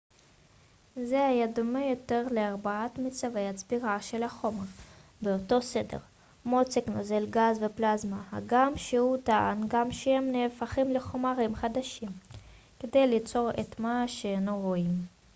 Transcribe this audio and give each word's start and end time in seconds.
זה 1.03 1.25
היה 1.25 1.47
דומה 1.47 1.85
יותר 1.85 2.27
לארבעת 2.31 2.97
מצבי 2.99 3.47
הצבירה 3.47 4.01
של 4.01 4.23
החומר 4.23 4.63
באותו 5.21 5.61
סדר: 5.61 5.97
מוצק 6.45 6.87
נוזל 6.87 7.25
גז 7.29 7.63
ופלזמה 7.65 8.23
הגם 8.31 8.73
שהוא 8.75 9.17
טען 9.23 9.67
גם 9.67 9.91
שהם 9.91 10.31
נהפכים 10.31 10.91
לחומרים 10.93 11.55
חדשים 11.55 12.09
כדי 12.79 13.07
ליצור 13.07 13.49
את 13.49 13.79
מה 13.79 14.07
שאנו 14.07 14.59
רואים 14.61 14.93